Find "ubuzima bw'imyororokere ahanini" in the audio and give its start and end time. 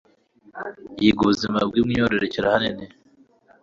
1.23-2.85